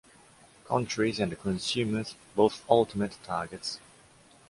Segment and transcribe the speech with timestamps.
[0.65, 3.79] Countries and consumers: both ultimate targets.